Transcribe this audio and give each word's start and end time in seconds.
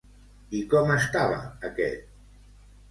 I 0.59 0.61
com 0.71 0.89
estava 0.95 1.39
aquest? 1.71 2.21